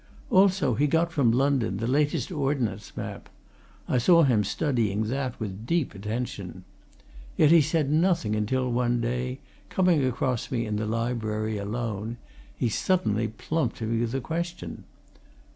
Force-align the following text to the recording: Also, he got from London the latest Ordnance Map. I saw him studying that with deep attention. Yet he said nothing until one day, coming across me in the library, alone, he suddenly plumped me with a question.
Also, 0.31 0.73
he 0.73 0.87
got 0.87 1.11
from 1.11 1.29
London 1.31 1.77
the 1.77 1.85
latest 1.85 2.31
Ordnance 2.31 2.97
Map. 2.97 3.29
I 3.87 3.99
saw 3.99 4.23
him 4.23 4.43
studying 4.43 5.03
that 5.03 5.39
with 5.39 5.67
deep 5.67 5.93
attention. 5.93 6.63
Yet 7.37 7.51
he 7.51 7.61
said 7.61 7.91
nothing 7.91 8.35
until 8.35 8.71
one 8.71 8.99
day, 8.99 9.41
coming 9.69 10.03
across 10.03 10.49
me 10.49 10.65
in 10.65 10.77
the 10.77 10.87
library, 10.87 11.59
alone, 11.59 12.17
he 12.57 12.67
suddenly 12.67 13.27
plumped 13.27 13.79
me 13.79 13.99
with 13.99 14.15
a 14.15 14.21
question. 14.21 14.85